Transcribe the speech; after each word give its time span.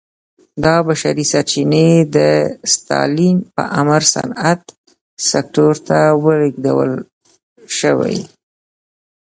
دا 0.63 0.75
بشري 0.87 1.25
سرچینې 1.31 1.87
د 2.15 2.17
ستالین 2.73 3.37
په 3.55 3.63
امر 3.79 4.01
صنعت 4.13 4.61
سکتور 5.31 5.73
ته 5.87 5.99
ولېږدول 6.23 6.91
شوې 7.77 8.17